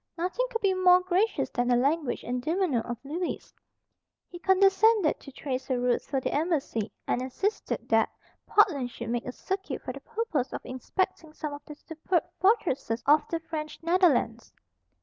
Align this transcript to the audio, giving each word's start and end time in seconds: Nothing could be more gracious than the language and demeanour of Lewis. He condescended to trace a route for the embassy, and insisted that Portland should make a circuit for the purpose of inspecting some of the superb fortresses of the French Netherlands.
Nothing 0.17 0.47
could 0.49 0.61
be 0.61 0.73
more 0.73 0.99
gracious 1.01 1.51
than 1.51 1.67
the 1.67 1.75
language 1.75 2.23
and 2.23 2.41
demeanour 2.41 2.81
of 2.81 2.97
Lewis. 3.03 3.53
He 4.31 4.39
condescended 4.39 5.19
to 5.19 5.31
trace 5.31 5.69
a 5.69 5.77
route 5.77 6.01
for 6.01 6.19
the 6.19 6.31
embassy, 6.33 6.91
and 7.05 7.21
insisted 7.21 7.87
that 7.89 8.09
Portland 8.47 8.89
should 8.89 9.09
make 9.09 9.27
a 9.27 9.31
circuit 9.31 9.83
for 9.83 9.93
the 9.93 9.99
purpose 10.01 10.53
of 10.53 10.61
inspecting 10.65 11.33
some 11.33 11.53
of 11.53 11.63
the 11.65 11.75
superb 11.75 12.23
fortresses 12.39 13.03
of 13.05 13.27
the 13.29 13.39
French 13.41 13.77
Netherlands. 13.83 14.51